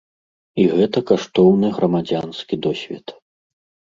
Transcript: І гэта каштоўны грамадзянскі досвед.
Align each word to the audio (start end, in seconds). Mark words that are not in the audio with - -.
І 0.61 0.63
гэта 0.77 0.99
каштоўны 1.09 1.67
грамадзянскі 1.77 2.55
досвед. 2.67 3.07